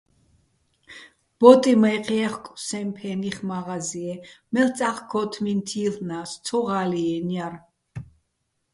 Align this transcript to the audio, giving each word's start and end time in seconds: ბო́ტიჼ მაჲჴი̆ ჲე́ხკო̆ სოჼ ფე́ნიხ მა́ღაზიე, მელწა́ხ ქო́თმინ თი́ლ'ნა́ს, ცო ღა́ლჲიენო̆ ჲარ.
ბო́ტიჼ 1.39 1.73
მაჲჴი̆ 1.81 2.05
ჲე́ხკო̆ 2.19 2.57
სოჼ 2.65 2.79
ფე́ნიხ 2.95 3.37
მა́ღაზიე, 3.47 4.13
მელწა́ხ 4.53 4.97
ქო́თმინ 5.11 5.59
თი́ლ'ნა́ს, 5.67 6.31
ცო 6.45 6.59
ღა́ლჲიენო̆ 6.67 7.31
ჲარ. 7.35 7.53